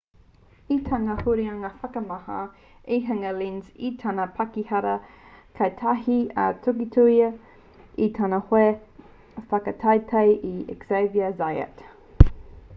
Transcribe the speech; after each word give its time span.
i 0.75 0.75
tana 0.85 1.15
huringa 1.17 1.69
whakamahana 1.81 2.69
i 2.95 2.97
hinga 3.09 3.33
a 3.33 3.33
lenz 3.41 3.67
i 3.89 3.91
tana 4.03 4.25
pahikara 4.39 4.93
kātahi 5.59 6.17
ka 6.31 6.47
tukitukia 6.63 7.29
e 8.07 8.09
tana 8.17 8.41
hoa 8.49 8.67
whakataetae 9.53 10.33
a 10.55 10.81
xavier 10.89 11.37
zayat 11.45 11.87